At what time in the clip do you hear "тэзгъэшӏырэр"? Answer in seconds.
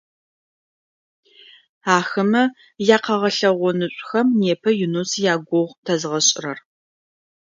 5.85-6.59